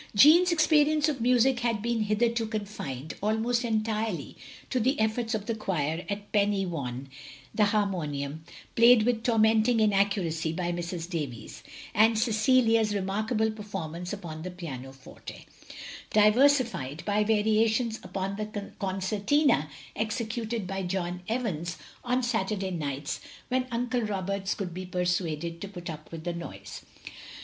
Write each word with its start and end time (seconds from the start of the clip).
Jeanne's 0.15 0.51
experience 0.51 1.07
of 1.07 1.21
music 1.21 1.59
had 1.59 1.79
been 1.79 2.01
hitherto 2.01 2.47
confined 2.47 3.13
almost 3.21 3.63
entirely 3.63 4.35
to 4.71 4.79
the 4.79 4.99
efforts 4.99 5.35
of 5.35 5.45
the 5.45 5.53
choir 5.53 6.03
at 6.09 6.31
Pen 6.31 6.53
y 6.53 6.65
waun, 6.65 7.07
the 7.53 7.65
harmonium, 7.65 8.43
played 8.75 9.03
with 9.03 9.21
tormenting 9.21 9.79
inaccuracy 9.79 10.51
by 10.53 10.71
Mrs. 10.71 11.07
Davies, 11.07 11.61
and 11.93 12.17
Cecilia's 12.17 12.95
remarkable 12.95 13.51
performances 13.51 14.11
upon 14.11 14.41
the 14.41 14.49
piano 14.49 14.91
forte; 14.91 15.45
diversified 16.09 17.03
by 17.05 17.23
variations 17.23 17.99
upon 18.01 18.37
the 18.37 18.45
con 18.47 18.47
OP 18.69 18.79
GROSVENOR 18.79 19.01
SQUARE 19.01 19.19
187 19.19 19.69
certina 19.69 19.69
executed 19.95 20.65
by 20.65 20.81
John 20.81 21.21
Evans 21.27 21.77
on 22.03 22.23
Saturday 22.23 22.71
nights 22.71 23.19
when 23.49 23.67
Uncle 23.69 24.01
Roberts 24.01 24.55
could 24.55 24.73
be 24.73 24.87
persuaded 24.87 25.61
to 25.61 25.67
put 25.67 25.91
up 25.91 26.11
with 26.11 26.23
the 26.23 26.33
noise. 26.33 26.81